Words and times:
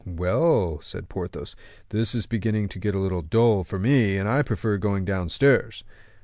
"Well," 0.03 0.79
said 0.81 1.09
Porthos, 1.09 1.55
"this 1.89 2.15
is 2.15 2.25
beginning 2.25 2.69
to 2.69 2.79
get 2.79 2.95
a 2.95 2.99
little 2.99 3.21
dull 3.21 3.63
for 3.63 3.77
me, 3.77 4.17
and 4.17 4.27
I 4.27 4.41
prefer 4.41 4.79
going 4.79 5.05
downstairs." 5.05 5.83